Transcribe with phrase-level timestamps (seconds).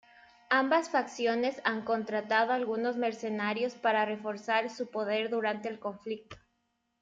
[0.49, 6.37] Ambas facciones han contratado algunos mercenarios para reforzar su poder durante el conflicto.